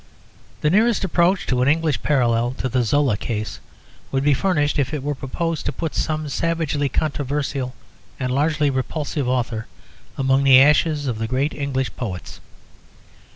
[0.61, 3.59] The nearest approach to an English parallel to the Zola case
[4.11, 7.75] would be furnished if it were proposed to put some savagely controversial
[8.19, 9.67] and largely repulsive author
[10.17, 12.39] among the ashes of the greatest English poets.